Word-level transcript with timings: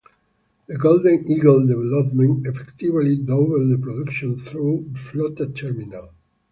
The 0.65 0.79
Golden 0.79 1.29
Eagle 1.29 1.67
development 1.67 2.47
effectively 2.47 3.17
doubled 3.17 3.69
the 3.71 3.77
production 3.77 4.35
through 4.35 4.89
Flotta 4.93 5.53
terminal. 5.55 6.15